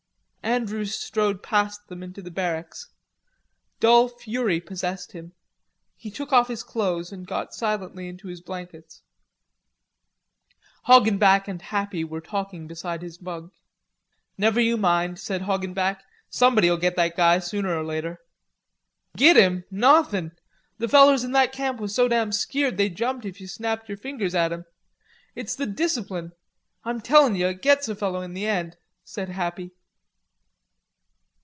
Andrews 0.43 0.95
strode 0.99 1.43
past 1.43 1.87
them 1.87 2.01
into 2.01 2.19
the 2.21 2.31
barracks. 2.31 2.87
Dull 3.79 4.09
fury 4.09 4.59
possessed 4.59 5.11
him. 5.11 5.33
He 5.95 6.09
took 6.09 6.33
off 6.33 6.47
his 6.47 6.63
clothes 6.63 7.11
and 7.11 7.27
got 7.27 7.53
silently 7.53 8.07
into 8.09 8.27
his 8.27 8.41
blankets. 8.41 9.03
Hoggenback 10.87 11.47
and 11.47 11.61
Happy 11.61 12.03
were 12.03 12.19
talking 12.21 12.65
beside 12.67 13.03
his 13.03 13.19
bunk. 13.19 13.53
"Never 14.35 14.59
you 14.59 14.75
mind," 14.77 15.19
said 15.19 15.43
Hoggenback, 15.43 16.01
"somebody'll 16.31 16.75
get 16.75 16.95
that 16.95 17.15
guy 17.15 17.37
sooner 17.37 17.77
or 17.77 17.85
later." 17.85 18.19
"Git 19.15 19.37
him, 19.37 19.63
nauthin'! 19.69 20.33
The 20.79 20.89
fellers 20.89 21.23
in 21.23 21.31
that 21.33 21.53
camp 21.53 21.79
was 21.79 21.93
so 21.93 22.07
damn 22.07 22.31
skeered 22.31 22.77
they 22.77 22.89
jumped 22.89 23.25
if 23.25 23.39
you 23.39 23.47
snapped 23.47 23.87
yer 23.87 23.95
fingers 23.95 24.33
at 24.33 24.51
'em. 24.51 24.65
It's 25.35 25.55
the 25.55 25.67
discipline. 25.67 26.31
I'm 26.83 26.99
tellin' 26.99 27.35
yer, 27.35 27.49
it 27.51 27.61
gits 27.61 27.87
a 27.89 27.95
feller 27.95 28.23
in 28.23 28.33
the 28.33 28.47
end," 28.47 28.75
said 29.05 29.29
Happy. 29.29 29.71